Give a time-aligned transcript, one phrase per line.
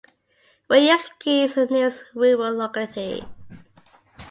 [0.67, 3.23] Rayevsky is the nearest rural locality.